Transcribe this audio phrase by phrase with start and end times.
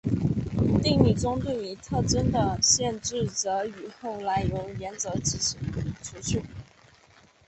[0.81, 6.41] 定理中对于特征的限制则与后来由岩泽健吉和除去。